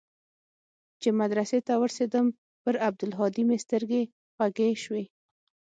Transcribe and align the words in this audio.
چې 1.01 1.09
مدرسې 1.21 1.59
ته 1.67 1.73
ورسېدم 1.81 2.25
پر 2.63 2.75
عبدالهادي 2.87 3.43
مې 3.47 3.57
سترګې 3.65 4.03
خوږې 4.35 4.69
سوې. 4.83 5.03